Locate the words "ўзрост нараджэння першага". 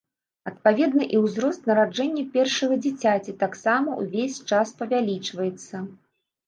1.25-2.81